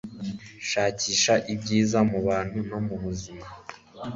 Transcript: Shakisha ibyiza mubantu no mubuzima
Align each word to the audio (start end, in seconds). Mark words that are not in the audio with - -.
Shakisha 0.69 1.33
ibyiza 1.53 1.99
mubantu 2.11 2.57
no 2.69 2.79
mubuzima 2.87 3.45